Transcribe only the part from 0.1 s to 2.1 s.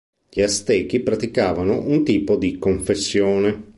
Gli Aztechi praticavano un